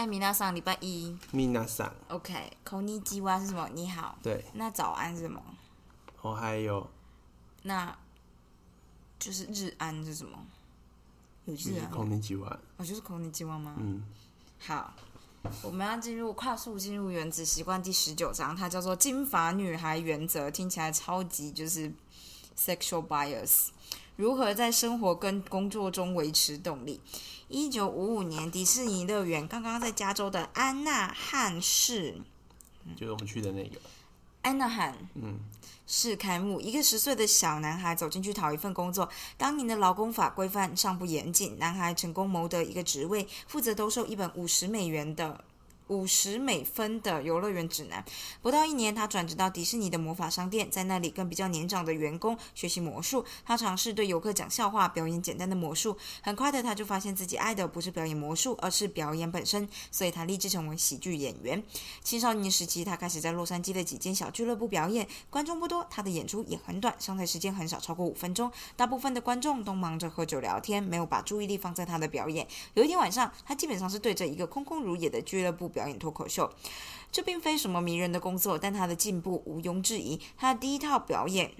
[0.00, 1.14] 嗨，米娜桑，礼拜一。
[1.30, 1.92] 米娜桑。
[2.08, 3.68] OK，口尼基哇是什么？
[3.74, 4.16] 你好。
[4.22, 4.42] 对。
[4.54, 5.42] 那早安是什么？
[6.22, 6.88] 哦，还有。
[7.64, 7.94] 那，
[9.18, 10.38] 就是日安是什么？
[11.44, 11.90] 有日安。
[11.90, 12.58] 口尼基哇。
[12.78, 13.74] 哦，就是口尼基哇吗？
[13.78, 14.02] 嗯。
[14.58, 14.94] 好，
[15.62, 21.92] 我们要进入快速进入原子习惯第十九章，它叫做金发女孩原则，听起来超级就是
[22.56, 23.68] sexual bias。
[24.16, 27.02] 如何在生活跟工作中维持动力？
[27.50, 32.16] 一九五五年，迪士尼乐园刚刚在加州的安纳汉市，
[32.96, 33.76] 就是我们去的那个
[34.42, 35.40] 安纳汉，嗯，
[35.84, 36.60] 市开幕。
[36.60, 45.44] 一个十岁的小男孩走进去讨一份工作，当年的劳工法规范尚不严谨，男孩成功谋得一个职位，负责兜售一本五十美元的。
[45.90, 48.04] 五十美分的游乐园指南，
[48.40, 53.24] 不到一年，他转职到迪士尼的魔法商店，在那里跟比较年长的员工学习魔术。
[53.44, 55.98] 他尝试对游客讲笑话，表演简单的魔术。
[56.22, 61.60] 很快的，他就发现自己爱的不是表演魔术，而是表演本身，所以他立志成为喜剧演员。
[62.04, 68.48] 青少年时期，他开始在洛杉矶的几间小俱乐部表演，观众不多，他的演出也很短，上台时间很少超过五分钟。
[68.76, 72.46] 大部分的观众都忙着喝酒聊天，没有把注意力放在他的表演。
[72.74, 76.52] 有一天晚上，他基本上是对着一个空空如也的俱乐部表表演脱口秀，
[77.10, 80.20] 这并非什么迷人的工作，但他的进步毋庸置疑。
[80.36, 81.50] 他的第一套表演。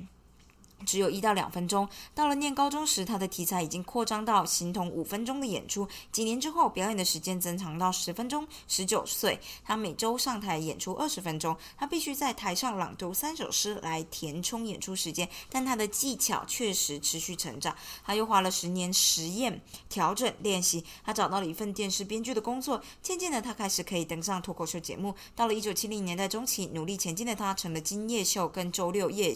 [0.85, 1.89] 只有一到两分钟。
[2.15, 5.89] 到了念高中时，他的题材已经扩张到形同五分钟的演出。
[6.13, 8.47] 几年之后，表演的时间增长到十分钟。
[8.69, 11.57] 十九岁，他每周上台演出二十分钟。
[11.77, 17.75] 他必须在台上朗读三首诗来填充演出时间，但他的技巧确实持续成长。
[18.05, 20.85] 他又花了十年实验、调整、练习。
[21.05, 22.83] 他找到了一份电视编剧的工作。
[23.03, 25.15] 渐渐的，他开始可以登上脱口秀节目。
[25.35, 29.31] 到了一九七零年代中期，努力前进的他成了今夜秀跟周六夜。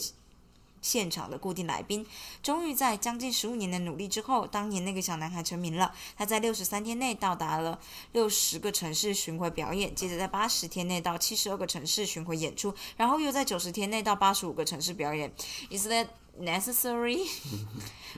[0.84, 2.06] 现场的固定来宾，
[2.42, 5.90] 终于在将近十五年的努力之后，当年那个小男孩成名了。
[6.14, 7.80] 他在六十三天内到达了
[8.12, 15.32] 六十个城市巡回表演，接着在八十天内到七十二个城市巡回演出，然后又在九十天内到八十五个城市表演。
[15.70, 16.08] Is that
[16.40, 17.26] necessary？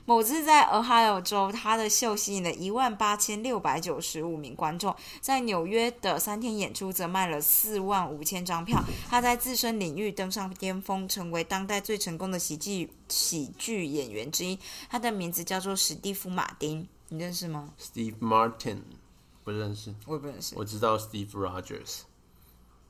[0.04, 4.94] 某次在 Ohio 州，他的秀吸引了一万八千六百九十五名观众。
[5.20, 8.84] 在纽约的三天演出则卖了四万五千张票。
[9.08, 14.58] 他在自身领域登上巅峰，成为当代最成功的喜剧喜剧演员之一。
[14.88, 18.82] 他的名字叫做史蒂夫·马丁，你认识吗？Steve Martin
[19.42, 20.54] 不认识，我也不认识。
[20.56, 22.02] 我知道 Steve Rogers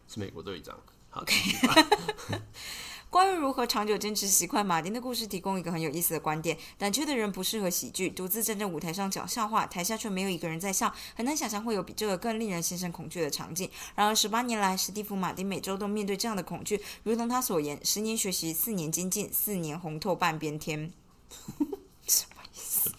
[0.07, 0.79] 是美国队长。
[1.09, 1.25] 好，
[3.09, 13.71] 关于如何长久坚持习惯，马丁的故事提供一个很有意思的观点：胆怯的人不适合喜剧，独自站在舞台上讲笑话，台下却没有一个人在笑，很难想象会有比这个更令人心生恐惧的场景。
[13.95, 20.93] 然而，十八年来，史蒂夫·马丁每周都面对这样的恐惧，如同他所言：十年学习，四年精进，四年红透半边天。
[22.07, 22.91] 什么意思？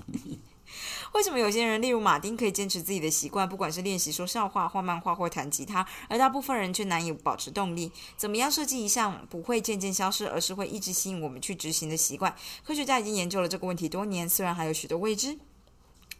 [1.17, 7.91] 为什么有些人，例如马丁，可以坚持自己的习惯，不管是练习说笑话、画漫画或弹吉他，而大部分人却难以保持动力？
[8.15, 12.35] 怎么样设计一项不会渐渐消失，而是会一直吸引我们去执行的习惯？
[12.63, 15.39] 科学家已经研究了这个问题多年，虽然还有许多未知。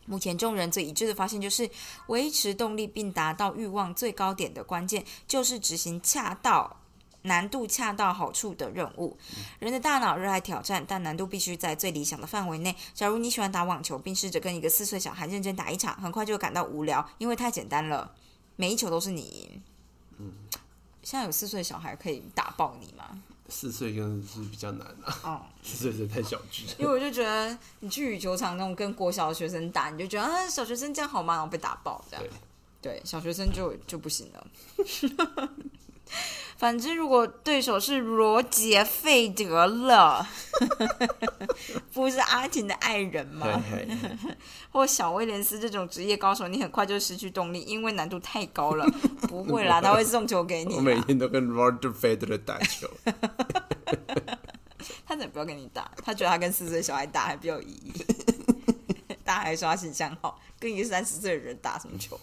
[0.07, 1.69] 目前众人最一致的发现就是，
[2.07, 6.76] 维持动力并达到欲望最高点的关键，就是执行恰到。
[7.27, 9.17] 难度恰到好处的任务。
[9.59, 12.75] 人的大脑热爱挑战，但难度必须在最理想的范围内。
[12.93, 18.11] 假如你喜欢打网球，并试着跟一个四岁小孩认真打一场，很快就会感到无聊，因为太简单了，
[18.55, 19.61] 每一球都是你赢。
[20.17, 20.31] 嗯，
[21.03, 23.21] 现在有四岁小孩可以打爆你吗？
[23.49, 25.19] 四岁真的是比较难啊。
[25.23, 26.63] 哦， 四岁是太小只。
[26.77, 31.35] 因为我就觉得你去羽球场那种跟国小的学生打，你就觉得啊，小学生这样好吗？
[31.35, 32.25] 然后被打爆这样。
[32.81, 34.47] 对，小学生就就不行了。
[36.57, 40.25] 反之，如果对手是罗杰·费德勒，
[41.93, 43.61] 不是阿婷的爱人吗？
[44.71, 48.83] 或小威廉斯这种职业高手，你很快就失去动力，因为难度太高了。
[49.27, 50.73] 不会啦，他会送球给你。
[50.75, 52.89] 我每天都跟 Roger Federer 打球。
[55.05, 55.91] 他怎么不要跟你打？
[56.03, 57.93] 他觉得他跟四岁小孩打还比较有意义。
[59.23, 62.19] 大家还说他形象好，跟一个三十岁的人打什么球？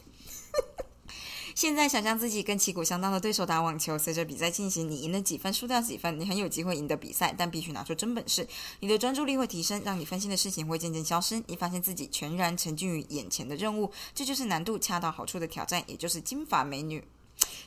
[1.54, 8.46] 现在想象自己跟旗鼓相当的对手打网球，随着比赛进行，你赢了几分，输掉几分，你很有机会赢得比赛，但必须拿出真本事。
[8.80, 11.40] 你的专注力会提升，让你分心的事情会渐渐消失。
[11.46, 17.04] 你发现自己全然沉浸于眼前的任务，这就是难度恰到好处的挑战，也就是金发美女、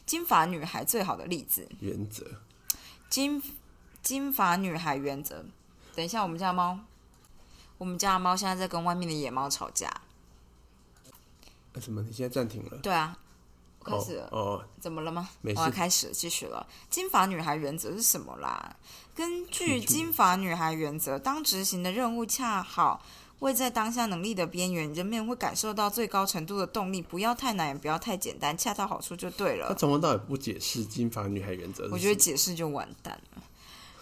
[0.05, 1.69] 金发女孩最好的例子。
[1.79, 2.25] 原则，
[3.09, 3.41] 金
[4.03, 5.45] 金发女孩原则。
[5.95, 6.77] 等一下，我们家猫，
[7.77, 9.89] 我们家猫现在在跟外面的野猫吵架。
[11.79, 12.01] 什么？
[12.01, 12.77] 你现在暂停了？
[12.79, 13.17] 对啊。
[13.87, 15.29] 开始了哦，怎么了吗？
[15.41, 16.65] 没事，我要开始继续了。
[16.89, 18.75] 金发女孩原则是什么啦？
[19.15, 23.01] 根据 金发女孩原则，当执行的任务恰好
[23.39, 27.01] 位在当下能力的边缘，人们会感受到最高程度的动力。
[27.01, 29.67] 不要太难，也不要太简单，恰到好处就对了。
[29.69, 33.43] 他从头到尾不解释金发女孩原则我觉得解释就完蛋了。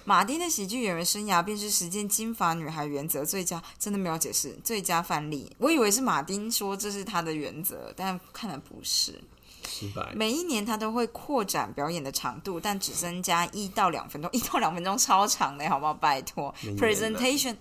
[0.07, 5.51] 马丁的喜剧演员生涯便是实践金发女孩原则最佳，真的没有解释最佳范例。
[5.57, 9.19] 我以为是马丁说这是他的原则，但看来不是。
[9.67, 10.12] 失败。
[10.13, 15.94] 每一年他都会扩展表演的长度，但只增加一到两分钟，一到两分钟超长的，好不好？
[15.94, 17.56] 拜托，presentation。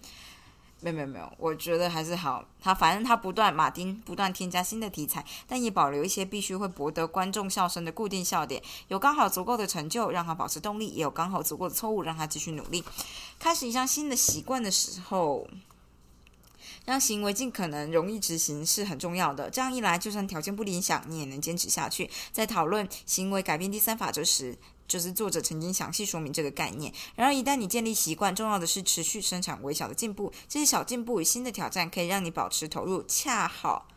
[0.80, 2.44] 没有没有没有，我觉得还是好。
[2.60, 8.62] 他反正他不断，马丁不断添加新的题材，但也保留一些必须会博得观众笑声的固定笑点。
[8.88, 12.84] 有刚好足够的成就让他保持动力，也有刚好足够的错误让他继续努力。
[13.38, 15.48] 开始一项新的习惯的时候，
[16.84, 19.48] 让行为尽可能容易执行是很重要的。
[19.48, 22.10] 这样一来，就算条件不理想，你也能坚持下去。
[22.32, 26.92] 在讨论行为改变第三法则时，就是作者曾经详细说明这个概念。
[27.16, 30.32] 然而，一旦你建立习惯，重要的是持续生产微小的进步。
[30.46, 33.02] 这些小进步与新的挑战可以让你保持投入。
[33.08, 33.88] 恰好，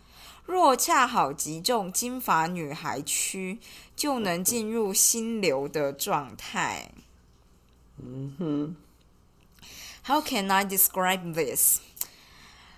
[0.45, 3.59] 若恰好击中金发女孩区，
[3.97, 6.89] 就能进入心流的状态。
[8.01, 8.75] 嗯哼
[10.05, 11.81] ，How can I describe this？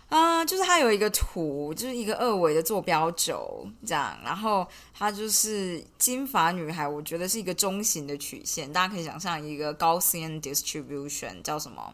[0.10, 11.94] 啊、就是它有一个图，就是一个二维的坐标轴这样，然后它就是金发女孩，我觉得是一个中型的曲线，大家可以想象一个 Gaussian distribution 叫什么？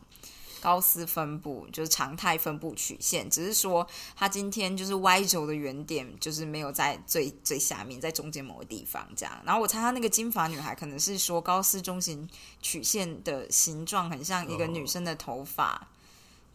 [0.62, 3.86] 高斯分布就是常态分布曲线，只是说
[4.16, 9.42] 它今天就是 Y 轴的原点就是没有在最最下面，在中间某个地方这样。
[9.46, 12.28] 然后我猜她那个金发女孩可能是说高斯中型
[12.64, 15.90] 曲线的形状很像一个女生的头发，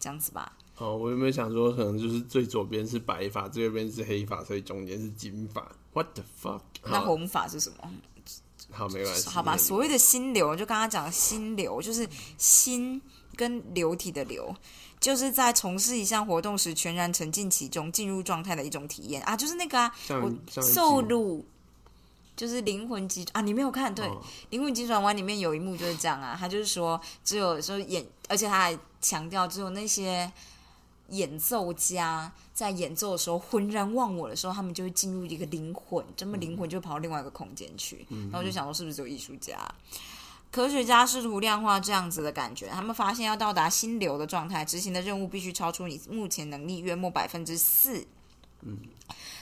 [0.01, 0.51] 这样子吧。
[0.81, 6.61] 哦，我有没有想说，可能就是最左边是白发，最右边是黑发，所以中间是金发？What the fuck？
[6.85, 7.91] 那红发是什么？
[8.71, 13.01] 好没关系，好吧，所谓的心流，就刚刚讲的心流，就是心
[13.37, 14.55] 跟流体的流，
[14.99, 21.45] 就是在从事一项活动时全然沉浸其中，进入状态的一种体验啊，就是那个啊，我受辱。
[22.37, 24.07] 就是灵魂急啊，你没有看对？
[24.07, 24.19] 哦
[24.49, 30.33] 灵魂急转弯里面有一幕就是这样啊，他就是说，只有说演，而且他还强调，只有那些
[31.11, 38.07] 演奏家在演奏的时候浑然忘我的时候，他们就会进入一个灵魂，这么灵魂就跑到另外一个空间去。
[38.31, 39.57] 然后就想说，是不是只有艺术家？
[40.51, 48.05] 科学家试图量化这样子的感觉，他们发现要到达心流的状态，执行的任务必须超出你目前能力约莫百分之四。
[48.63, 48.79] 嗯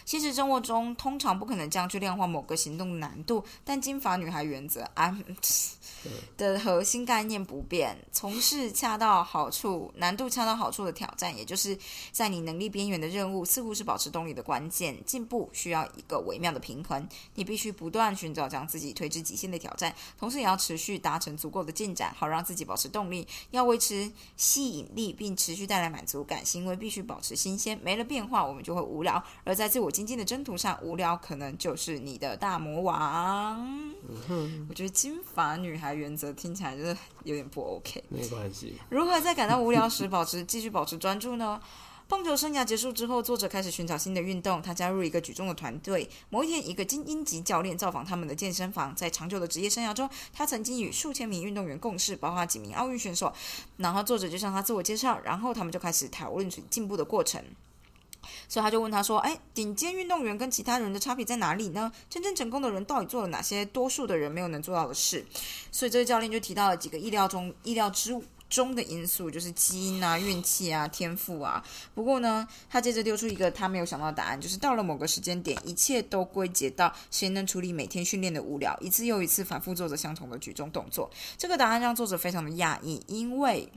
[0.09, 5.15] 现实生活中，通常不可能这样去量化某个行动的难度，但金发女孩原则啊
[6.39, 11.77] 的核心概念不变，从事恰到好处、难度恰到好处的挑战，也就是
[12.11, 14.97] 在你能力边缘的任务，似乎是保持动力的关键。
[15.05, 23.29] 进步需要一个微妙的平衡，你必须不断寻找将自己推至极限的挑战，同时也要持续达成足够的进展，好让自己保持动力。
[23.51, 29.23] 要维持吸引力并持续带来满足感，行为必须保持新鲜，没了变化，我们就会无聊。
[29.45, 33.93] 而在自我精进的征途上，无聊可能就是你的大魔王。
[34.69, 38.05] 我觉得金发女孩原则听起来就是有点不 OK。
[38.09, 41.61] 没关系，如何在感到无聊时保持继续保持专注呢？
[42.07, 44.63] 棒球生涯结束之后，作者开始寻找新的运动。
[44.63, 46.09] 他加入一个举重的团队。
[46.31, 48.95] 某一天，一个精英级教练造访他们的健身房。
[48.95, 53.33] 在长久的职业生涯中，他曾经与数千名运动员共事，包括几名奥运选手。
[53.79, 57.45] 然后作者就向他自我介绍，然后他们就开始讨论进步的过程。
[58.49, 61.93] 所以他就问他说：“哎，顶尖运动员跟其他人的差别在哪里呢？
[62.09, 65.25] 真正成功的人到底做了哪些多数的人没有能做到的事？”
[65.71, 71.63] 所以这个教练就提到了几个意料中意料之中的因素，就是基因啊、运气啊、天赋啊。
[71.95, 81.11] 不过呢，他接着丢出一个他没有想到的答案，就是到了某个时间点，一切都归结到谁能处理每天训练的无聊，一次又一次反复做着相同的举重动作。
[81.37, 83.69] 这个答案让作者非常的讶异，因为。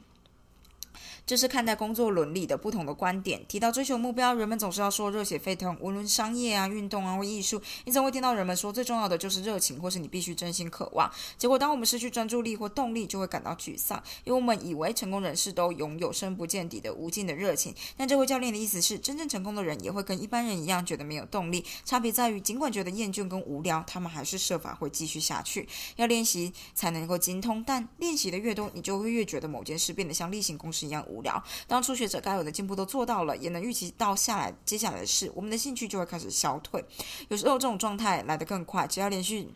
[1.31, 3.41] 这是看待工作伦理的不同的观点。
[3.47, 11.09] 提到追求目标，人们总是要说热血沸腾，无论商业啊、运动啊或艺术，你总会听到人们说最重要的就是热情，或是你必须真心渴望。
[11.37, 17.73] 结果，当我们失去专注力或动力，就会感到沮丧，因为我们以为成功人士都拥有深不见底的无尽的热情。
[17.95, 25.65] 但这位教练的意思是，真正成功的人也会跟一般人一样觉得没有动力，差别在于，尽管觉得厌倦跟无聊，他们还是设法会继续下去。
[25.95, 31.43] 要练习才能够精通，但练习的越多，你就会越觉得某件事变得像例行公事一样无聊。
[31.67, 36.83] 当初学者该有的进步都做到了，也能预期到下来接下来的事，我们的兴趣就会开始消退。
[37.29, 39.49] 有时候这种状态来得更快，只要连续。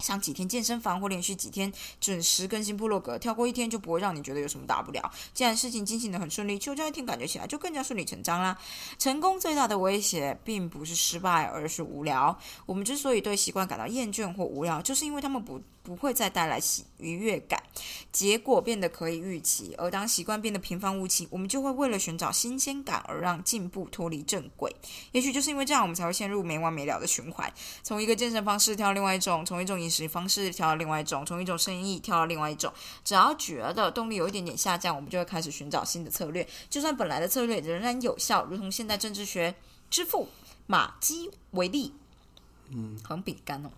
[0.00, 5.12] 上几天健身房或连续几天准时更新部落格，跳过一天就不会让你觉得有什么大不了。
[5.32, 8.58] 既然事情进行的很顺利，就这一天感觉起来就更加顺理成章啦。
[8.98, 12.36] 成功最大的威胁并不是失败，而是无聊。
[12.66, 17.62] 我们之所以对习惯感到厌倦或无聊，就是因为他们不不会再带来喜愉悦感，
[18.12, 19.74] 结果变得可以预期。
[19.78, 24.74] 而当习惯变得平凡无奇，我们就会为了寻找新鲜感而让进步脱离正轨。
[25.12, 27.52] 也许就是因为这样，我们才会陷入没完没了的循环，
[27.82, 32.72] 从一个健身方式跳另外一种，从一种饮食方式跳到另外一种，从一种生意跳到另外一种。
[33.04, 36.48] 只要觉得动力有一点点下降，我们就会开始寻找新的策略。
[36.70, 39.54] 就算本来的策略仍然有效，如同现代政治学
[39.90, 40.28] 之父
[40.66, 41.92] 马基维利，
[42.68, 43.70] 嗯，好像饼干哦，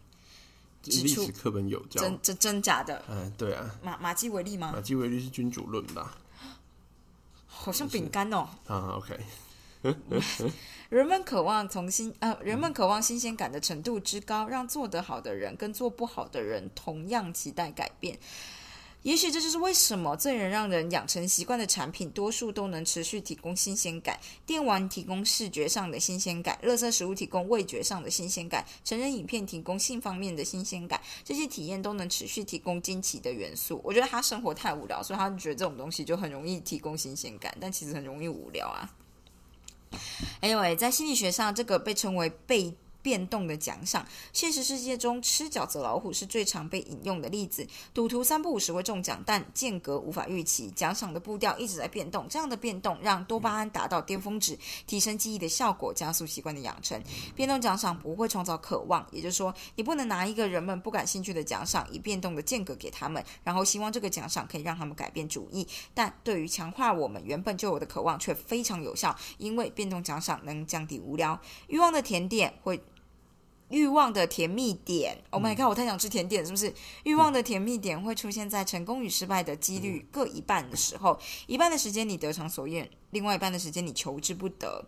[0.84, 2.00] 历指出史课本有教。
[2.02, 4.80] 真真真假的嗯，对啊，马马基维利吗马？
[4.80, 6.16] 基维利是君主论吧？
[7.46, 8.48] 好像饼干哦。
[8.66, 9.20] 啊，OK，
[10.92, 18.18] 人们渴望从新呃，人们渴望新鲜感的程度之高，让做得好的人跟做不好的人同样期待改变。
[19.00, 24.20] 也许这就是为什么最能让人养成习惯的产品，多数都能持续提供新鲜感。
[24.44, 33.80] 电玩提供视觉上的新鲜感，垃圾食物提供味觉上的新鲜感，成人影片提供性方面的新鲜感，这些体验都能持续提供惊奇的元素。
[33.82, 38.92] 我觉得他生活太无聊，所以他觉得这种东西就很容易提供新鲜感，但其实很容易无聊啊。
[40.40, 44.06] 哎呦喂在心理学上，这个被称为被变动的奖赏。
[44.32, 47.66] 现实世界中，吃饺子老虎是最常被引用的例子。
[47.92, 52.26] 赌徒三不五时会中奖，但间隔无法预期，奖赏的步调一直在变动。
[52.28, 57.02] 这样的变动让多巴胺达到巅峰值，提升记忆的效果，加速习惯的养成。
[57.34, 65.66] 变动奖赏不会创造渴望，也就是说，你不能拿一个人们不感兴趣的奖赏，以变动的间隔给他们，然后希望这个奖赏可以让他们改变主意。
[65.92, 71.40] 但对于强化我们原本就有的渴望却非常有效，因为变动奖赏能降低无聊。
[71.66, 72.80] 欲望的甜点会。
[73.72, 75.64] 欲望的甜蜜点，Oh my god！
[75.64, 76.72] 我太想吃甜点，是不是？
[77.04, 84.84] 欲望的甜蜜点会出现在成功与失败的几率各一半的时候，一半的时间你得偿所愿，另外一半的时间你求之不得，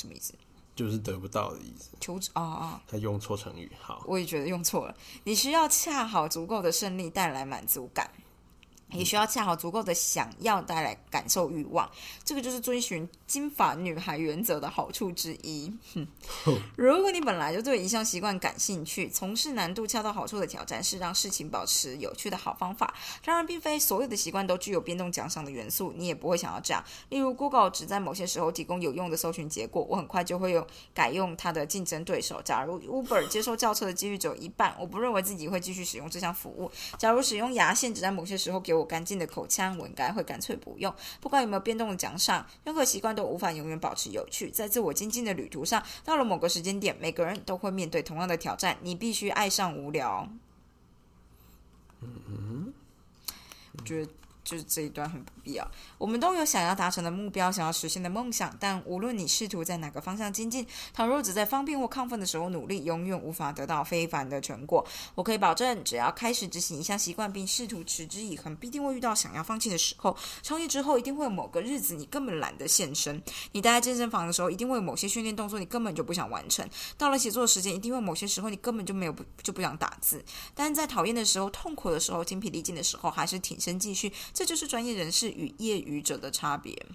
[0.00, 0.32] 什么意思？
[0.74, 1.90] 就是得不到的意思。
[2.00, 4.96] 求之哦哦，他用错成语，好，我也觉得用错了。
[5.24, 8.10] 你需要恰好足够的胜利带来满足感，
[8.92, 11.90] 也需要恰好足够的想要带来感受欲望。
[12.24, 15.72] 这个就是遵循金发女孩原则的好处之一。
[15.94, 16.06] 哼，
[16.76, 22.94] 如果你本来就对一项习惯感兴趣，从事难度恰到好处的挑战是让事情保持有趣的好方法。
[23.24, 26.82] 当然，并非所有的习惯都具有变动奖赏的元素，你也不会想要这样。
[27.08, 32.40] 例如，Google 只在某些时候提供有用的搜寻结果，我很快就会用改用它的竞争对手。
[32.42, 36.70] 假如 Uber 接收轿车的几率只有一半，我不认为自己会继续使用这项服务。
[36.98, 40.94] 假如使用牙线只在某些时候给我干净的口腔，我应该会干脆不用。
[41.20, 44.50] 不管有没有变动的奖赏，任何习惯都无法永远保持有趣。
[44.50, 50.28] 在自我精进的旅途上，到了某个时间点，每个人都会面对同样的挑战，你必须爱上无聊。
[52.00, 52.72] 嗯
[53.78, 54.12] 我觉得
[54.44, 55.70] 就是这一段很不必要。
[55.98, 64.84] 我们都有想要达成的目标，想要实现的梦想，但无论你试图在哪个方向精进，倘若只在方便或亢奋的时候努力，永远无法得到非凡的成果。
[65.14, 70.16] 我可以保证，只要开始执行一项习惯，并试图持之以恒，必定会遇到想要放弃的时候。
[70.42, 73.22] 创业之后，一定会有某个日子你根本懒得现身。
[73.52, 76.68] 你待在健身房的时候，一定会有某些训练动作你根本就不想完成。
[76.98, 80.24] 到了写作时间，一定会某些时候你根本就没有不就不想打字。
[80.54, 84.12] 但在讨厌的时候、痛苦的时候、精疲力尽的时候，还是挺身继续。
[84.32, 86.86] 这就是专业人士与业余者的差别。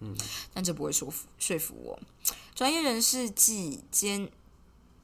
[0.00, 0.16] 嗯，
[0.54, 2.00] 但这不会说服说服我。
[2.54, 4.30] 专业人士既坚，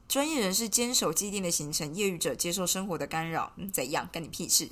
[0.09, 3.53] 专业人士坚守既定的行程，业余者接受生活的干扰。
[3.57, 4.09] 嗯，怎样？
[4.11, 4.69] 干你屁事！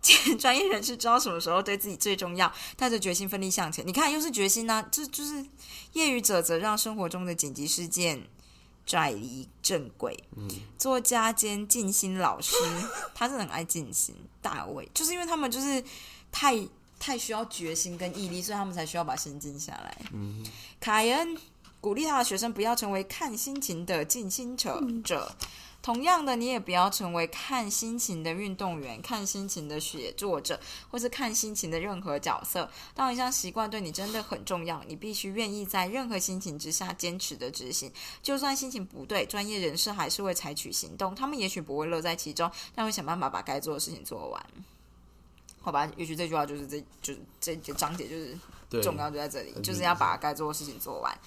[0.38, 3.86] 专业人士知道什么时候对自己最重要，带着决心奋力向前。
[3.86, 5.44] 你看，又是决心呢、啊，这就是
[5.92, 8.26] 业余者则让生活中的紧急事件
[8.88, 10.18] 转移正轨。
[10.34, 12.56] 嗯，作家兼静心老师，
[13.14, 14.16] 他是很爱静心。
[14.40, 15.84] 大卫就是因为他们就是
[16.32, 16.56] 太
[16.98, 19.98] 太需要决心跟毅力，所以他们才需要把心静下来。
[20.14, 20.42] 嗯，
[20.80, 21.36] 凯恩
[21.82, 25.30] 鼓励他的学生不要成为看心情的静心者者。
[25.88, 32.70] 同样的，你也不要成为看心情的运动员、看心情的写作者，或是看心情的任何角色。
[32.94, 37.90] 当一项习惯对你真的很重要，你必须愿意在任何心情之下坚持的执行。
[38.22, 41.14] 就算心情不对，专业人士还是会采取行动。
[41.14, 44.46] 他们也许不会乐在其中，但会想办法把该做的事情做完。
[45.62, 51.18] 好吧，也许这句话就是这就是这个章节就是对，重要就在这里，就是要把该做的事情做完。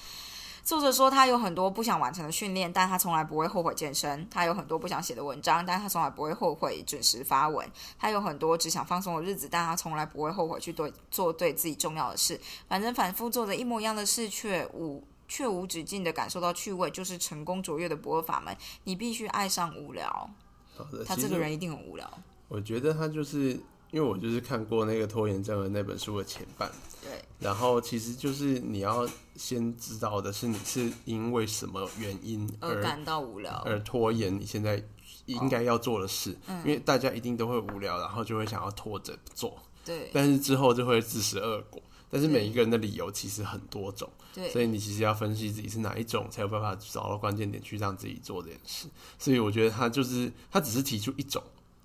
[0.64, 7.68] 作者说他有很多不想完成的训练，但他从来不会后悔健身；他有很多不想写的文章，但他从来不会后悔准时发文；
[8.00, 12.40] 他有很多只想放松的日子，但他从来不会后悔去对做对自己重要的事。
[12.68, 18.56] 反正反复做着一模一样的事，却无却无止境的感受到趣味，就是成功卓越的不二法门。
[18.84, 20.30] 你必须爱上无聊。
[20.78, 22.10] 好的，他这个人一定很无聊。
[22.48, 23.60] 我觉得他就是
[23.92, 26.72] 因为我就是看过那个拖延症的那本书的前半，
[27.02, 33.62] 对，然后其实就是你要先知道的是你是因为什么原因而而感到无聊。
[33.66, 34.82] 而拖延你现在
[35.26, 41.82] 应该要做的事，嗯因为大家一定都会无聊，然后就会想要拖着不做，对但是之后就会自食恶果。
[42.14, 48.88] 但是每一个人的理由其实很多种，对所以你其实要分析自己是哪一种，才有办法找到关键点去让自己做这件事。
[49.18, 51.42] 所以我觉得他就是他只是提出一种，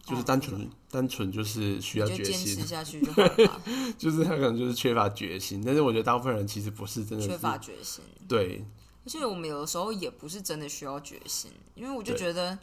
[0.07, 3.63] 就是哦单纯、单纯就是需要你就坚持，下去就好了。
[3.99, 5.61] 就是他可能就是缺乏决心。
[5.67, 8.05] 但是我觉得大部分人其实不是真的是缺乏决心。
[8.29, 8.65] 对
[9.05, 12.57] 而且我们有的时候也不是真的需要决心，因为我就觉得，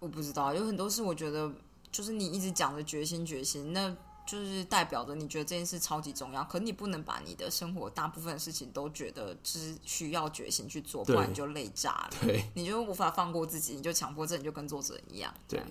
[0.00, 1.50] 我不知道，有很多事我觉得
[1.90, 3.94] 就是你一直讲的决心决心，那
[4.26, 15.32] 就是代表着你觉得这件事超级重要，可你不能把你的生活大部分事情都觉得只需要决心去做，不然你就累炸了，对你就无法放过自己，你就强迫症，你就跟作者一样。
[15.46, 15.62] 对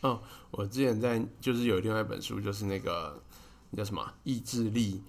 [0.00, 3.22] 哦，我之前在就是有另外一本书，就是那个
[3.70, 5.02] 那叫什么意志力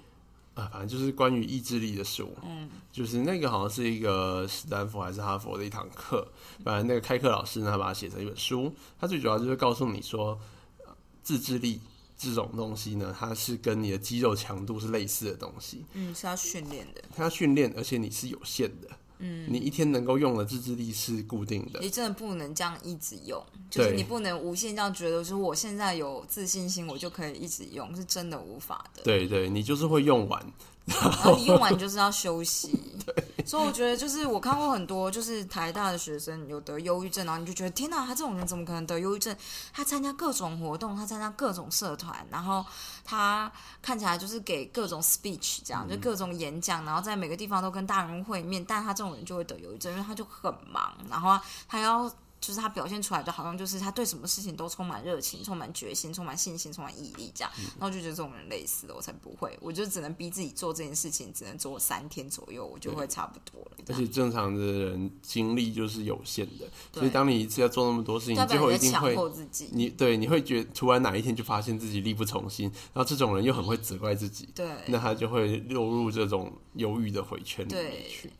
[0.53, 2.35] 啊，反正就是关于意志力的书。
[2.43, 6.27] 嗯，就是那个好像是一个斯坦福还是哈佛的一堂课，
[6.63, 8.75] 反正那个开课老师呢，他把它写成一本书。
[8.99, 10.37] 他最主要就是告诉你说，
[10.85, 10.93] 呃
[11.23, 11.79] 自制力
[12.21, 15.83] 这种东西呢，它是跟你的肌肉强度是类似的东西。
[15.93, 18.87] 嗯，是要训练的，它训练，而且你是有限的。
[19.23, 21.79] 嗯，你一天能够用的自制力是固定的。
[21.79, 29.03] 你真的不能这样一直用，就是你不能无限这样觉得，说我现在有自信心，我就可以一直用，是真的无法的。
[29.03, 30.43] 对对，你就是会用完。
[30.85, 32.79] 然后你用完就是要休息。
[33.45, 39.35] 所以我觉得，就是我看过很多，就是台大的学生有得忧郁症，然后你就觉得天哪，他这种人怎么可能得忧郁症？
[39.73, 42.65] 他参加各种活动，他参加各种社团，然后
[43.03, 52.11] 他看起来就是给各种 speech 这样，就各种演讲，然后在每个地方都跟大人会面，但他这种人就会得忧郁症，因为他就很忙，然后他要。
[52.41, 57.51] 就是他表现出来的，好像就是他对什么事情都充满热情、充满决心、充满信心、充满毅力这样。
[57.79, 63.71] 然后就觉得这种人累死了，我才不会，我就只能逼自己做这件事情，只能做三天左右，我就会差不多了。
[63.87, 69.69] 而且正常的人精力就是有限的，所以当你一次要做那么多事情，最后一定会，迫自己。
[69.71, 78.31] 你对你会觉突然哪一天就发现自己力不从心，然后这种人又很会责怪自己，对，那他就会落入这种忧郁的回圈里面去，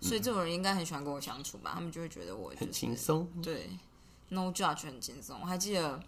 [0.00, 1.72] 所以这种人应该很喜欢跟我相处吧？
[1.74, 3.28] 他们就会觉得我就很是轻松。
[3.42, 3.70] 对
[4.28, 5.40] ，no judge 很轻松。
[5.40, 6.00] 我还记得，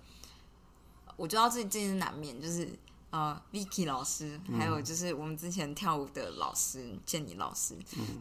[1.17, 2.69] 我知道这这是难免，就是
[3.11, 7.75] 呃，Vicky 老师，还有就是我们之前跳舞的老师建妮老师，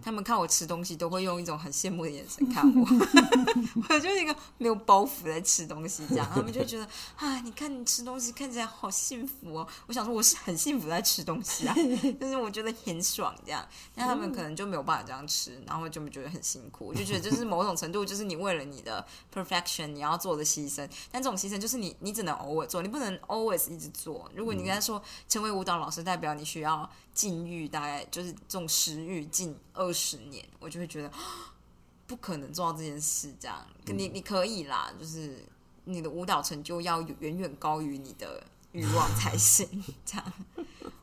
[0.04, 2.82] 他们看我吃东西都会用一种很羡慕的眼神看我，
[3.90, 9.68] 我就是一个没有包袱在吃东西这样，他们就觉得啊，你看你吃东西看起来好幸福哦。
[9.86, 11.76] 我想说我是很幸福在吃东西啊，
[12.20, 16.88] 但是我觉得很爽这样，但他们可能就没有办法这样吃，然后就觉得很辛苦。
[16.88, 24.28] 我就觉得就是某种程度，就是你为了你的 perfection 你要做的牺牲，但这种牺牲就是你你只能偶尔做，你不能 always 一直做。
[24.34, 31.12] 如果你跟他说成为舞蹈老师，代表你需要禁欲，大概就是这种食欲近二十年，我就会觉得
[32.08, 33.36] 不可能做到这件事。
[33.38, 35.46] 这样，你你可以啦，就是
[35.84, 39.68] 你的舞蹈成就要远远高于你的欲望才行。
[40.06, 40.34] 这样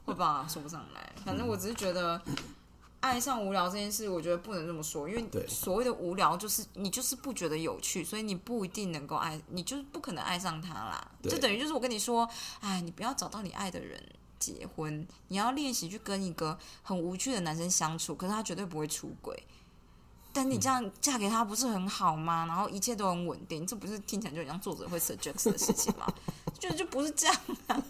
[0.06, 0.46] 会吧？
[0.48, 2.20] 说不上来，反正我只是觉得。
[3.00, 11.11] 爱上无聊这件事，我觉得不能这么说，因为所谓的无聊就是你就是不觉得有趣，所以你不一定能够爱，你就是不可能爱上他啦。
[11.22, 12.28] 就等于就是我跟你说，
[12.61, 14.02] 哎，你不要找到你爱的人
[14.38, 19.40] 结婚，你要练习去跟一个很无趣的男生相处，可是他绝对不会出轨。
[20.32, 22.44] 但你这样嫁给他不是很好吗？
[22.46, 26.06] 然后一切都很稳定，这不是听起来就很像作者会 suggest 的事情吗？
[26.59, 27.37] 就就不是这样、
[27.68, 27.82] 啊，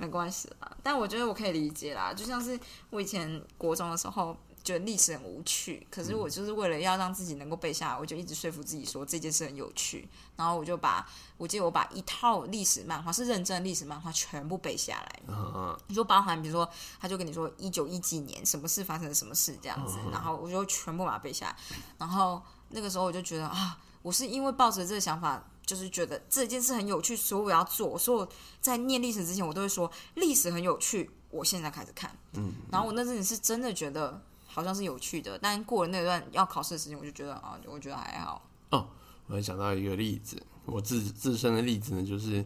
[0.00, 0.76] 没关系啦。
[0.82, 2.58] 但我觉得我可以理解啦，就像是
[2.88, 4.36] 我以前国中的时候。
[4.62, 10.06] 觉得历史很无趣，可是我就是为了要让自己能够背下来，我就一直说服自己说这件事很有趣。
[10.36, 11.08] 然后我就把，
[11.38, 15.22] 我记得我把一套历史漫画是认真历史漫画全部背下来。
[15.28, 21.56] 嗯你说包含，比如说，他就跟你说一九一几年什么事发生了什么事这样子，然后我就全部把它背下来。
[21.96, 27.96] 然后那个时候我就觉得啊，我是因为抱着这个想法，就是觉得这件事很有趣，所以我要做。
[27.96, 28.28] 所以我
[28.60, 32.10] 在念历史之前，我都会说历史很有趣，我现在开始看。
[32.32, 38.42] 嗯，然后我那阵子是真的觉得好像是有趣的，但过了那段要考试的时间，我就觉得啊，我觉得还好。
[38.70, 38.88] 哦
[39.28, 42.44] 我还想到一个例子，我自自身的例子呢，就是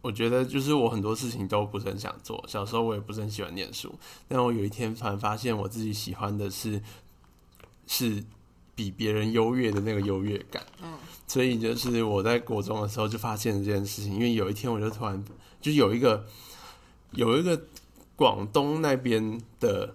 [0.00, 2.42] 我觉得就是我很多事情都不是很想做。
[2.48, 3.94] 小时候我也不是很喜欢念书，
[4.26, 6.82] 但我有一天突然发现我自己喜欢的是
[7.86, 8.24] 是
[8.78, 10.64] 比别人优越的那个优越感。
[10.80, 15.24] 嗯，所以就是我在国中的时候就发现了这件事情，因为有一天我就突然
[15.60, 16.24] 就是有一个
[17.10, 17.60] 有一个
[18.14, 19.92] 广东那边的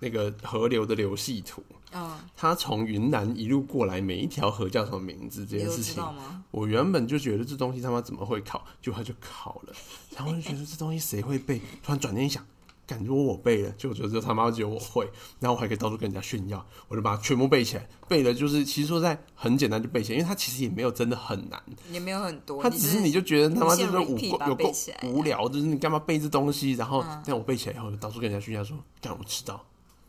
[0.00, 6.02] 那个河流的流系图，嗯，他从云南一路过来，每一条河叫什么名字这件事情，
[6.50, 9.72] 我原本就觉得这东西他妈怎么会考，就他就考了，
[10.16, 11.60] 然后我就觉得这东西谁会背？
[11.84, 12.44] 突然转念一想，
[12.86, 15.08] 感如果我背了，就就就他妈只有我会，
[15.40, 17.88] 然后我还可以到处跟人家炫耀，我就把它全部背起来。
[18.08, 24.72] 背了就是其实说实在很简单就背起来，因为它其实也没有真的很难，也没有很多，它只是你就觉得他妈就是无有够
[25.04, 26.72] 无聊，就是你干嘛背这东西？
[26.72, 29.64] 然后嗯但我背起来以后，到处跟人家炫耀说，干我知道。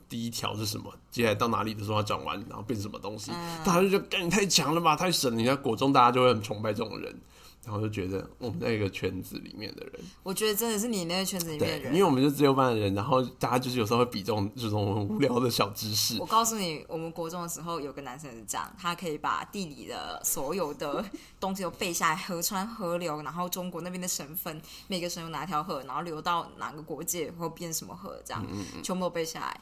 [0.08, 0.94] 第一条是什么？
[1.10, 3.32] 接下来到哪里的时候要讲完，然后变成什么东西？
[3.34, 5.36] 嗯大家就觉得，干你太强了吧，太神了！
[5.36, 7.20] 你看国中大家就会很崇拜这种人，
[7.66, 12.00] 然后就觉得我们那个圈子里面的人，我觉得真的是你那个圈子里面的，人因。
[12.00, 21.04] 为我们就自由班的人，然后大家就是有时候会比这种这种很无聊的小知识我，告诉你，我们国中的时候有个男生是这样，他可以把地理的所有的
[21.40, 29.60] 东西都背下来，河川、河流，然后中国那边的省份，每个省有哪条河，然后流到哪个国界或变什么河，这样、嗯全部都背下来。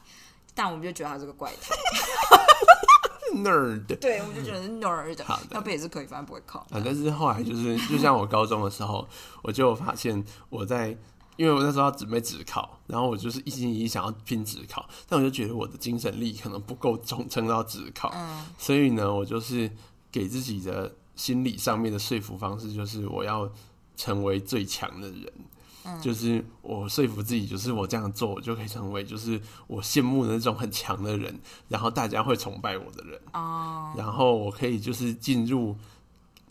[0.54, 1.74] 但我们就觉得他是个怪胎，
[3.42, 6.60] nerd 对，我就觉得是 nerd，好的要背也是可以，反正不会考。
[6.70, 9.06] 啊，但是后来就是， 就像我高中的时候，
[9.42, 10.96] 我就发现我在，
[11.36, 19.70] 因为我那时候要准备职考，然后我就是一心一意想要拼职考，但我就觉得我的精神力可能不够撑撑到职考，嗯所以呢，我就是
[20.12, 23.50] 给自己的心理上面的说服方式，就是我要
[23.96, 25.32] 成为最强的人。
[26.00, 33.20] 就是我说服自己，就是我这样做，我就可以成为就是我羡慕的那种很强的人，然后大家会崇拜我的人。
[33.32, 35.76] 哦，然后我可以就是进入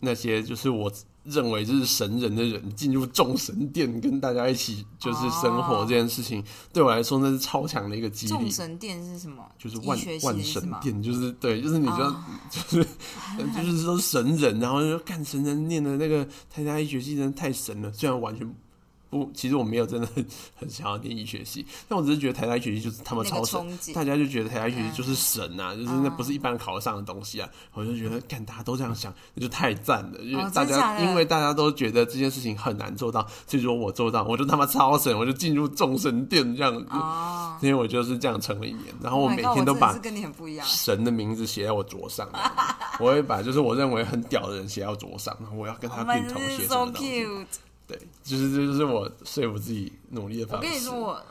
[0.00, 0.92] 那些就是我
[1.24, 8.32] 认为就是神人的人，进入众神殿跟大家一起就是生活哦这件事情，对我来说那是超强的一个激励。
[8.32, 9.42] 众神殿是什么？
[9.58, 10.42] 就是万万？
[10.42, 12.16] 神殿，就是对，就是你就、哦
[12.50, 12.86] 就是
[13.56, 18.54] 就是说神人，然后就干神人念的那个台大医学系真的太神了，虽然完全
[19.14, 27.48] 不，其实我没有真的很很想要念医学系，但我只是觉得台大医学系就是他们超神，大家就觉得台大医学系就是神啊，就是那嗯不是一般人考得上的东西啊。
[27.72, 36.86] 我就觉得，看大家都这样想，那就太赞了，因为哦大家、因为大家都觉得这件事情很难做到，所以说我做到，我就他妈超神，我就进入众神殿这样子。
[36.90, 37.56] 哦。
[37.60, 39.94] 因为我就是这样撑了一年，然后我 Oh 每天都把。
[40.64, 42.28] 神的名字写在我桌上，
[42.98, 47.26] 我会把就是我认为很屌的人写在我桌上，然后我要跟他 Oh 并同 God, 写什么东西。
[47.86, 50.66] 对，就是这就是我说服自己努力的方式。
[50.66, 51.24] 我跟你说，我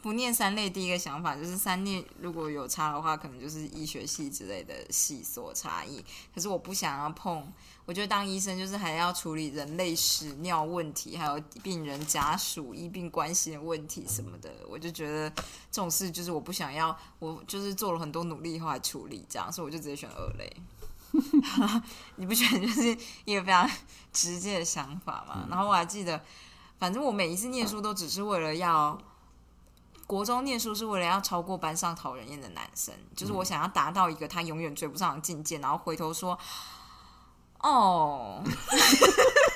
[0.00, 6.04] 不念三类，第一个想法就是三类如果有差的话，可能就是医学系之类的系所差异。
[6.32, 7.52] 可是我不想要碰，
[7.84, 14.48] 我觉得当医生就是还要处理人类屎尿问题，还有病人家属医病关系的问题什么的。
[14.68, 15.28] 我就觉得
[15.72, 20.48] 这种事就是我不想要，我就是做了很多努力以后来处理这样，所以我就直接选二类。
[22.16, 23.68] 你不觉得就是一个非常
[24.12, 25.46] 直接的想法吗？
[25.48, 26.22] 然后我还记得，
[26.78, 28.98] 反正我每一次念书都只是为了要。
[30.06, 36.38] 国中念书是为了要超过班上讨人厌的男生，就是我想要达到一个他永远追不上的境界，然后回头说
[37.58, 38.40] ：“哦，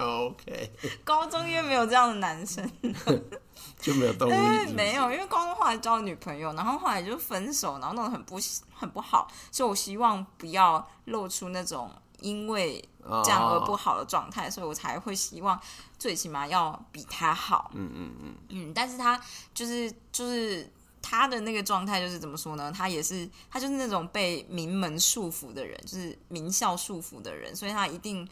[0.00, 0.70] OK，
[1.04, 2.68] 高中因为没有这样的男生，
[3.80, 8.38] 就没有动力是是没有，因为高中后来交了女朋友，然后后来就分手，然后弄得很不
[8.74, 12.82] 很不好，所以我希望不要露出那种因为
[13.24, 15.58] 这样而不哦好的状态，所以我才会希望
[15.98, 17.70] 最起码要比他好。
[17.74, 19.20] 嗯嗯嗯，嗯，但是他
[19.54, 22.70] 就是就是他的那个状态就是怎么说呢？
[22.70, 28.28] 他也是他就是那种被名门束缚的人，就是名校束缚的人，所以他一定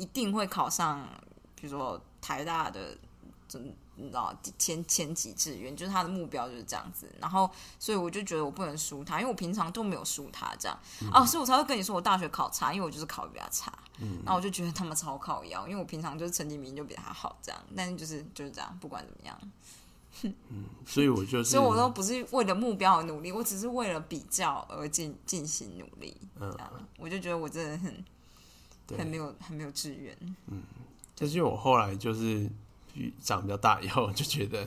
[0.00, 1.06] 一定会考上，
[1.54, 2.96] 比如说台大的，
[3.46, 7.06] 真你知道前前几志愿，就是他的目标就是这样子。
[7.20, 10.78] 然后，所以我就觉得我不能输他，因为我平常都没有输他这样。
[11.12, 13.70] 哦，所以我才会跟你说我大学考差，因为我就是考的比较差。
[14.24, 19.38] 然后我就觉得他们超靠腰，因为我平常就是成绩明明就比他好这样，但是就是就是这样，不管怎么样。
[20.22, 26.16] 嗯所以我就是，所以我都不是为了目标而努力，我只是为了比较而进进行努力。
[26.40, 28.04] 嗯这样，我就觉得我真的很对
[28.98, 30.16] 很没有很没有志愿。
[30.48, 30.62] 嗯
[31.16, 32.48] 但是我后来就是
[33.20, 34.66] 长比较大以后，就觉得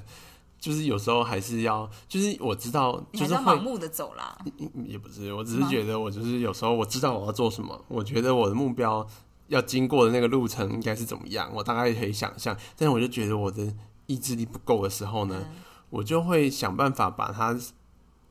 [0.60, 4.38] 就是有时候还是要，就是我知道就是盲目的走啦。
[4.86, 9.06] 也不是，我只是觉得我就是有时候我知道我要做什么，我觉得我的目标
[9.48, 12.56] 要经过的那个路程应该是怎么样，我大概可以想象。
[12.78, 13.74] 但是我就觉得我的
[14.06, 15.56] 意志力不够的时候呢，嗯
[15.90, 17.60] 我就会想办法把它，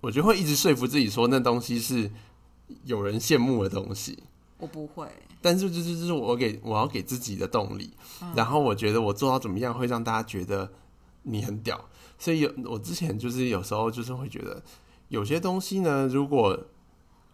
[0.01, 2.11] 我就会一直说服自己说那东西是
[2.85, 4.23] 有人羡慕的东西。
[4.59, 5.09] 我不会，
[5.43, 8.33] 但是这这就是我给我要给自己的动力，嗯。
[8.35, 10.71] 然后我觉得我做到怎么样会让大家觉得
[11.25, 11.79] 你很屌，
[12.19, 14.63] 所以有我之前就是有时候就是会觉得
[15.09, 16.59] 有些东西呢，如果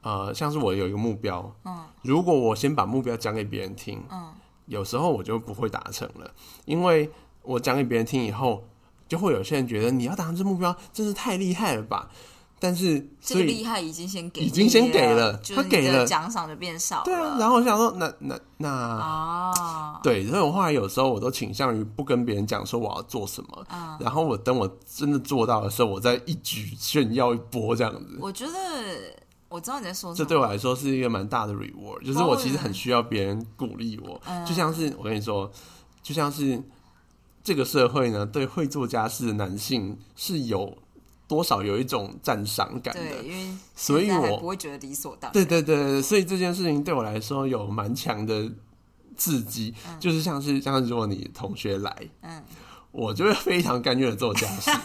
[0.03, 1.85] 呃像是我有一个目标，嗯。
[2.03, 4.33] 如果我先把目标讲给别人听，嗯。
[4.67, 6.31] 有时候我就不会达成了，
[6.67, 7.11] 因为
[7.43, 8.65] 我讲给别人听以后，
[9.09, 12.11] 就会有些人觉得你要达成这目标真是太厉害了吧。
[12.61, 17.05] 但是这个厉害已经先给已经先给了就是他给的了奖赏就变少了。
[17.05, 18.69] 对啊，然后我想说，那那那。
[18.69, 28.19] 啊，对，所以我后来有时候我都倾向于不跟别人讲说我要做什么，嗯然后我等我真的做到的时候，我再一举炫耀一波这样子。
[28.21, 28.53] 我觉得
[29.49, 30.25] 我知道你在说什么。
[30.25, 35.51] 这对我来说是一个蛮大的 reward，就是我其实很需要别人鼓励我，嗯就像是我跟你说，
[36.03, 36.61] 就像是
[37.45, 40.77] 这个社会呢，对会做家事的男性是有
[41.29, 43.23] 多少有一种赞赏感对，的。
[43.23, 45.33] 因为所以我不会觉得理所当然。
[45.33, 48.51] 对对对对，所以这件事情对我来说有蛮强的
[49.17, 52.43] 刺激，就是像是像是如果你同学来，嗯，
[52.91, 54.71] 我就会非常甘愿的做家事。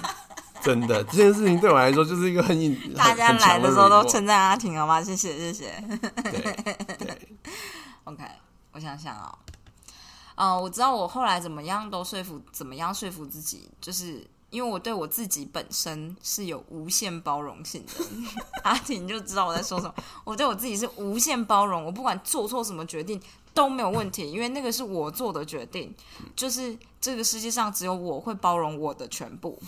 [0.64, 5.04] 真的，这件事情对我来说就是一个很引 大家来的时候都称赞阿婷好吗？
[5.04, 5.84] 谢谢谢谢。
[6.24, 6.32] 对
[6.98, 7.18] 对
[8.06, 8.24] ，OK，
[8.72, 9.38] 我想想啊、
[10.36, 18.06] 呃，我知道我后来怎么样都说服，怎么样说服自己，就是因为我对我自己本身是有无限包容性的。
[18.64, 23.20] 阿婷就知道我在说什么，我对我自己是无限包容，我不管做错什么决定
[23.54, 25.94] 都没有问题，因为那个是我做的决定，
[26.36, 29.60] 就是这个世界上只有我会包容我的全部，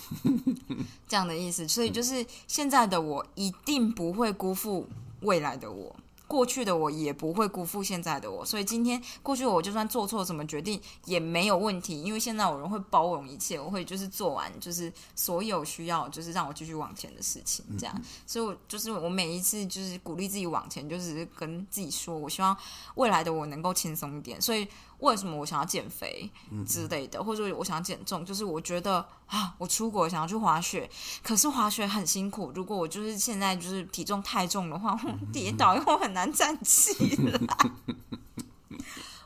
[1.10, 1.68] 这样的意思。
[1.68, 4.88] 所以就是现在的我一定不会辜负
[5.22, 5.96] 未来的我。
[6.28, 22.56] 过去的我也不会辜负现在的我，所以今天过去我就算做错什么决定也没有问题，因为现在我人会包容一切，我会就是做完就是所有需要就是让我继续往前的事情，这样，所以我就是我每一次就是鼓励自己往前，就是跟自己说我希望
[22.96, 24.68] 未来的我能够轻松一点，所以
[25.00, 26.30] 为什么我想要减肥
[26.66, 30.90] 之类的，或者我想减重，就是我觉得啊，我出国想要去滑雪，
[31.24, 37.42] 可是滑雪很辛苦，如果我就是现在就是体重太重的话，我跌倒又很难站起来。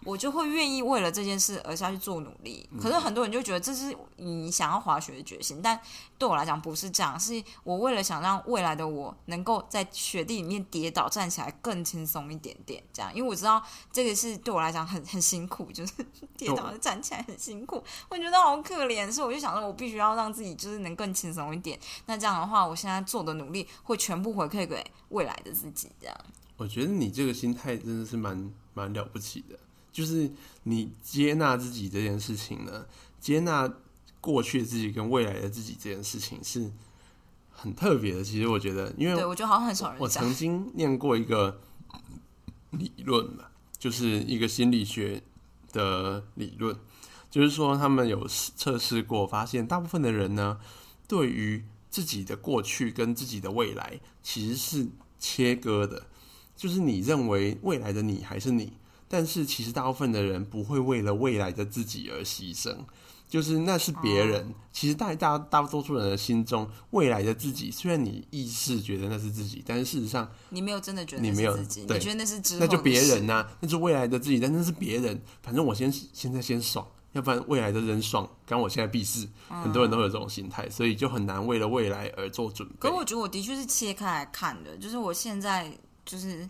[0.04, 2.70] 我就会愿意为了这件事而下去做努力。
[2.80, 5.80] 可是很多人就觉得这是你想要滑雪的决心，但
[6.18, 15.94] 对我来讲不是这样，是我为了想让未来的我能够在雪地里面跌倒站起来更轻松一点点，这样，因为我知道这个是对我来讲很很辛苦，就是
[16.38, 21.80] 跌倒站起来很辛苦，我觉得好可怜，所以我就想说，我必须要让自己就是能更轻松一点。
[22.06, 26.16] 那这样的话，我现在做的努力会全部回馈给未来的自己，这样。
[26.58, 29.58] 我觉得你这个心态真的是蛮蛮了不起的，
[29.92, 30.32] 就是
[30.64, 32.86] 你接纳自己这件事情呢，
[33.20, 33.72] 接纳
[34.22, 36.72] 过去的自己跟未来的自己这件事情是
[37.50, 38.24] 很特别的。
[38.24, 41.60] 其实我觉得，因为对我觉得好像很少人我讲曾经念过一个
[42.72, 43.46] 理论嘛，
[43.78, 45.24] 就是一个心理学
[45.72, 46.76] 的理论，
[47.32, 50.60] 就是说他们有测试过，发现大部分的人呢，
[51.08, 56.06] 对于自己的过去跟自己的未来其实是切割的，
[56.56, 58.74] 就是你认为未来的你还是你，
[59.10, 62.74] 但是其实大部分的人不会为了未来的自己而牺牲。
[63.28, 75.22] 就是那是别人，其实大大大多数人的心中，未来的自己，虽然你意识觉得那是自己，但是事实上你没有真的觉得你没有自己，你觉得那是那就别人呐、那是未来的自己，但那是别人。
[75.44, 79.28] 反正我先现在先爽，要不然未来的人爽，刚我现在屁事。
[79.48, 82.92] 很多人都有这种心态，所以就很难为了未来而做准备可。
[82.92, 85.72] 我觉得我的确是切开来看的，就是我现在
[86.04, 86.50] 就是，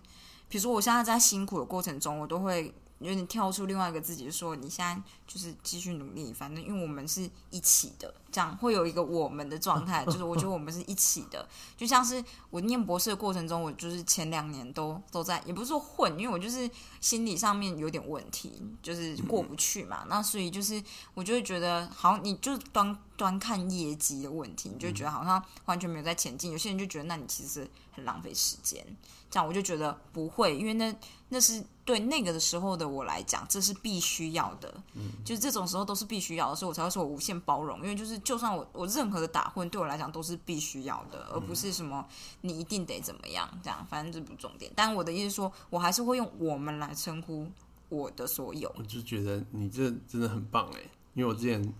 [0.50, 5.00] 比如说我现在在辛苦的过程中，我都会有点跳出另外一个自己，说你现在
[5.32, 16.68] 就是继续努力，反正因为我们是一起的，这样会有一个我们的状态，就是我觉得我们是一起的，就像是我念博士的过程中，我就是前两年都都在，也不是说混，因为我就是
[17.00, 20.82] 心理上面有点问题，就是过不去嘛，那所以就是
[21.14, 26.50] 我就会觉得，好你就端端看业绩的问题，你就觉得好像完全没有在前进。
[26.50, 28.84] 有些人就觉得，那你其实很浪费时间。
[29.30, 30.92] 这样我就觉得不会，因为那
[31.28, 34.82] 那是对那个的时候的我来讲，这是必须要的。
[35.24, 37.78] 就是这种时候都是必须要的，所以我才会说我无限包容。
[37.80, 42.06] 因为就是就算我我任何的打混对我来讲都是必须要的，而不是什么
[42.40, 44.70] 你一定得怎么样这样，反正这不重点。
[44.74, 47.46] 但我的意思说，我还是会用我们来称呼
[47.88, 48.72] 我的所有。
[48.76, 50.80] 我就觉得你这真的很棒哎，
[51.14, 51.74] 因为我之前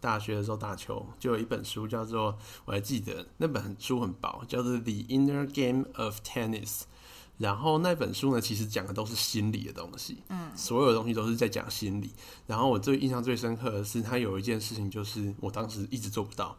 [0.00, 6.80] 大学的时候打球，就有一本书叫做，我还记得那本书很薄，叫做《The Inner Game of Tennis》。
[7.38, 12.10] 然后那本书呢，其实讲的都是心理的东西，嗯，所有的东西都是在讲心理。
[12.46, 16.56] 然后我最印象最深刻的是，他有一件事情，就是我当时一直做不到，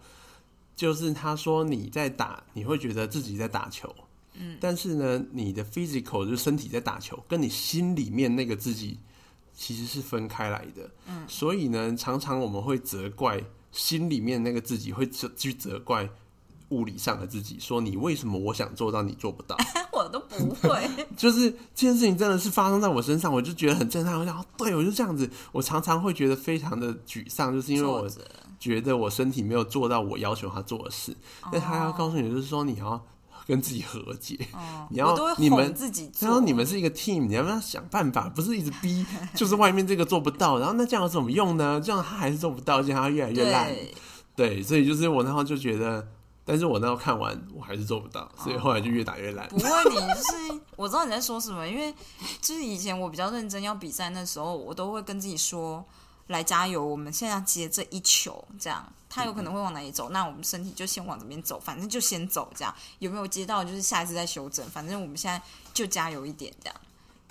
[0.76, 3.94] 就是他说你在打，你会觉得自己在打球，
[4.36, 8.98] 嗯，但是呢，你的 physical 就是身体在打球，跟你心里面那个自己
[9.54, 16.10] 其实是分开来的，嗯，所以呢，常常我们会责怪心里面那个自己，会责去责怪
[16.70, 19.56] 物理上的自己，说你为什么我想做到你做不到？
[19.92, 24.18] 我都不会， 就是这件事情真的是发生在我身上，我就觉得很震撼。
[24.18, 28.08] 我想，哦对我就这样子，我常常会觉得非常的沮丧，就是因为我
[28.60, 31.16] 觉得我身体没有做到我要求他做的事。
[31.52, 33.02] 但他要告诉你，就是说你要
[33.48, 34.38] 跟自己和解。
[34.54, 36.28] 哦，你要你们自己做。
[36.28, 38.30] 然后你们是一个 team，你要不要想办法？
[38.30, 39.06] 不是一直逼，
[39.36, 41.82] 就是外面这个做不到，然后那这样有什么用呢？
[41.84, 43.68] 这样他还是做不到，这样他越来越烂。
[43.68, 43.94] 对，
[44.36, 46.06] 对，所以就是我那时候就觉得，
[46.50, 49.48] 但是我那时候看完我还是做不到，所以后来就越打越烂。
[49.50, 51.94] 不会，你就是我知道你在说什么，因为
[52.42, 55.86] 就是以前我比较认真要比赛那时候，我都会跟自己说。
[56.30, 56.86] 来加油！
[56.86, 65.42] 我们现在要接这一球，这样他有可能会往哪里走，那我们身体就先往这边走，反正就先走，这样有没有接到就是下一次再修正，反正我们现在
[65.74, 66.76] 就加油一点，这样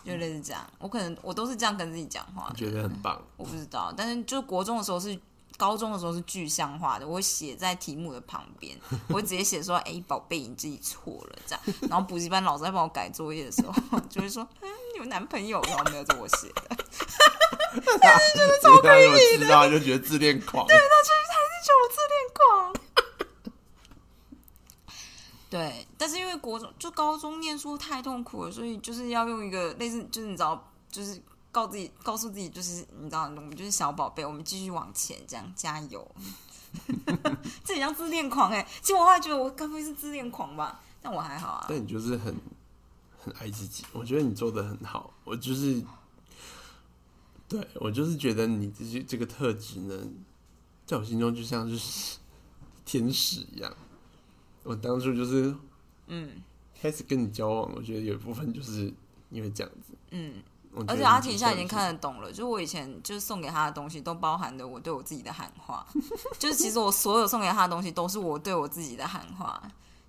[0.05, 0.69] 就类似这样。
[0.81, 3.23] 我可能我都是这样跟自己讲话，觉得很棒。
[3.37, 5.17] 我不知道，但是就国中的时候是，
[5.57, 13.73] 高中的时候是具象化的，我会写在题目的旁边， 我会直接写说：“哎，宝贝，你自己错了。”这样，然后补习班老师在帮我改作业的时候，
[14.09, 16.63] 就会说：“嗯，有男朋友？”然后没有，这我写的。
[18.01, 20.67] 但是觉得超可以的，就觉得自恋狂。
[20.67, 22.75] 对，他就是还是觉得我自恋狂。
[25.51, 36.07] 对，但是因为国中就高中念书太痛苦了，所以就是要用一个类似，就是你知道，就是告自己、告诉自己，就是你知道，我们就是小宝贝，我们继续往前，这样加油。
[37.65, 40.81] 这很像自恋狂哎，其实我后来觉得我该不会是自恋狂吧？
[41.01, 41.67] 但我还好啊。
[41.69, 42.35] 但你就是很
[43.19, 45.83] 很爱自己，我觉得你做的很好，我就是。
[47.49, 49.99] 对，我就是觉得你这些这个特质呢，
[50.85, 52.19] 在我心中就像是
[52.85, 53.75] 天使一样。
[54.65, 55.57] 我当初就是，
[56.09, 56.43] 嗯，
[56.79, 58.93] 开始跟你交往，我觉得有一部分就是
[59.31, 60.43] 因为这样子，嗯。
[60.87, 65.87] 而且阿婷现在已经看得懂了，就我以前就是送给他的东西，都包含着我对我自己的喊话。
[66.39, 69.61] 就是其实我所有送给他的东西，都是我对我自己的喊话，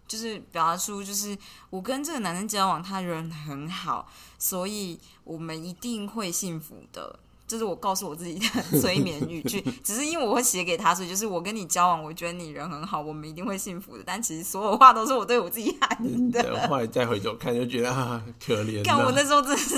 [0.08, 1.38] 就是表达出就是
[1.70, 7.18] 我跟这个男生交往，他人很好，所以我们一定会幸福的。
[7.48, 14.04] 这是我告诉我自己的 催眠语句，只是因为我会写给他，所以就是我跟你交往，我觉得你人很好，我们一定会幸福的。
[14.06, 16.68] 但其实所有话都是我对我自己喊的。
[16.68, 18.86] 后来再回头看，就觉得啊，可怜。
[18.86, 19.76] 看我那时候真的是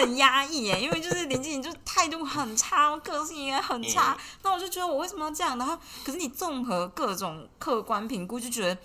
[0.00, 4.16] 很压抑耶，因为就是林静颖就态度很差，个性也很差。
[4.42, 5.56] 那我就觉得我为什么要这样？
[5.58, 8.80] 然后可是你综合各种客观评估，就觉得。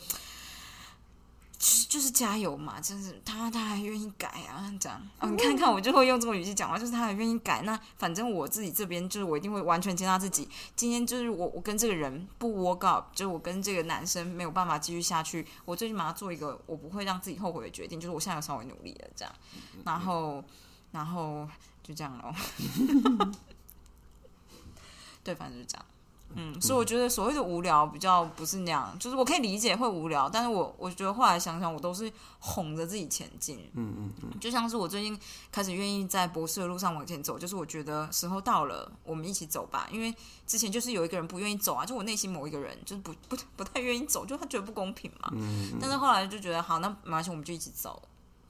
[1.89, 5.01] 就是加油嘛，就是他他还愿意改啊，这样。
[5.17, 7.63] 啊，你看看我就会用这种语气讲话，就是他还愿意改。
[7.63, 10.47] 那反正我自己这边就是我一定会完全接纳自己。
[10.77, 15.45] 今天就是我我跟这个人不 work out，就是我跟这个男生没有办法继续下去。
[15.65, 19.33] 我最起码要做一个我不会让自己后悔的决定，就是我现在要稍微努力了，这样。
[19.83, 20.41] 然后
[20.91, 21.47] 然后
[21.83, 22.33] 就这样咯。
[25.23, 25.85] 对，反正就这样。
[26.35, 33.57] 嗯，所以我觉得所谓的无聊比较不是那样，就是我可以理解会无聊，但是我我觉得后来想想，我都是哄着自己前进。
[33.73, 35.19] 嗯嗯嗯，就像是我最近
[35.51, 39.89] 开始愿意在博士的路上往前走，就是我觉得时候到了，我们一起走吧。
[39.91, 40.13] 因为
[40.45, 45.31] 之前就是有一个人不愿意走啊，就我内心某一个人就是不不不太愿意走，就他觉得不公平嘛。
[45.33, 47.99] 嗯但是后来就觉得好，那没关系，我们就一起走，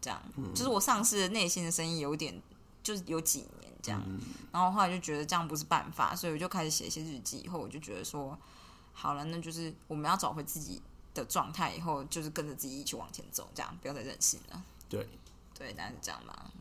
[0.01, 0.21] 这样。
[0.53, 2.41] 就是我丧失了内心的声音有点，
[2.83, 3.69] 就是有几年。
[3.81, 4.03] 这样，
[4.51, 7.39] 然后后来就觉得这样不是办法，所以我就开始写一些日记。
[7.39, 8.37] 以后我就觉得说，
[8.91, 10.81] 好了，那就是我们要找回自己
[11.13, 14.61] 的状态，以后就是跟着自己一起往前走，这样不要再任性了。
[14.89, 15.07] 对，
[15.57, 16.51] 对，大概是这样嘛。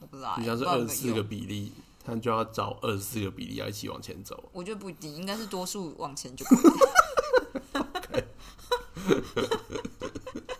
[0.00, 4.48] 我不知道，你像是二十四个比例，他就要找二十四个比例要一起往前走。
[4.54, 6.60] 我觉得不一定，应该是多数往前就可以。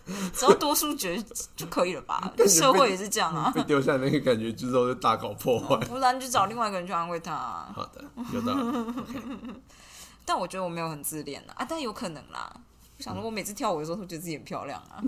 [0.36, 1.20] 只要多数决
[1.56, 2.32] 就可以了吧？
[2.46, 3.50] 社会也是这样啊。
[3.54, 7.34] 被丢下那个感觉之后就大搞破坏， 不然就找另外一个人去安慰他。
[7.74, 9.54] 好的，有道理。
[10.26, 12.54] 但我觉得我没有很自恋啊，但有可能啦。
[12.98, 15.02] 我想说，我每次跳舞的时候都觉得自己很漂亮啊。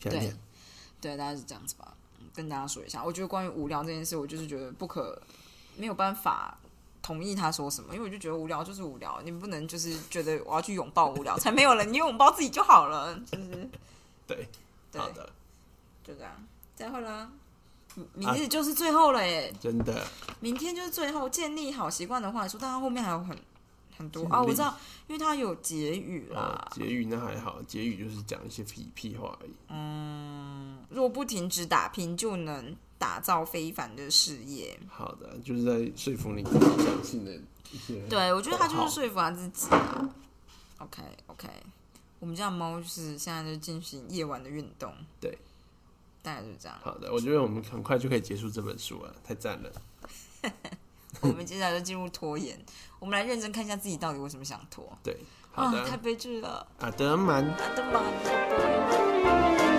[0.00, 0.34] 对，
[1.00, 1.94] 对，大概是这样子吧。
[2.34, 5.20] 跟大家说一下，我觉得关于无聊这件事，我就是觉得不可
[5.76, 6.58] 没有办法。
[7.10, 13.68] 同意他说什么，因为我就觉得无聊就是无聊，你不能就是觉得我要去拥抱无聊，才没有人，你拥抱自己就好了，就是
[14.28, 14.48] 对，
[14.94, 15.28] 好的，
[16.04, 16.32] 就这样，
[16.76, 17.28] 再会了，
[18.14, 20.06] 明日就是最后了耶，真的，
[20.38, 23.36] 明天就是最后，建立好习惯的话说，但他后面还有很
[23.98, 32.76] 很多啊，我知道，因为他有结语啦，结语那还好，结语就是讲一些屁屁话而已，嗯，若不停止打拼，就能。
[33.00, 34.78] 打造非凡的事业。
[34.86, 37.32] 好的，就是在说服你相信的
[37.72, 38.06] 一些。
[38.08, 40.06] 对，我觉得他就是说服他自己啊。
[40.76, 41.48] OK，OK，
[42.18, 44.92] 我们家猫就是现在就进行夜晚的运动。
[45.18, 45.38] 对，
[46.22, 46.78] 大概就是这样。
[46.82, 49.72] 好的，我觉得我们很快就可以结束这本书了，太赞了。
[51.22, 52.62] 我们接下来就进入拖延，
[52.98, 54.86] 我们来认真看一下自己到底为什么想拖。
[55.02, 55.16] 对，
[55.52, 56.66] 好的，太悲剧了。
[56.80, 59.69] 阿德曼，阿德曼。